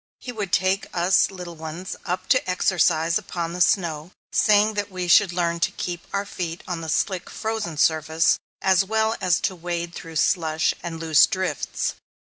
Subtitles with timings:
[0.19, 5.07] He would take us little ones up to exercise upon the snow, saying that we
[5.07, 9.55] should learn to keep our feet on the slick, frozen surface, as well as to
[9.55, 11.93] wade through slush and loose drifts.